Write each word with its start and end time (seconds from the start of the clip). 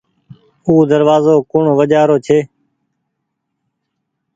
او 0.67 0.73
دروآزو 0.91 1.35
ڪوڻ 1.51 1.63
وجهآ 1.79 2.03
رو 2.09 2.17
ڇي۔ 2.25 2.39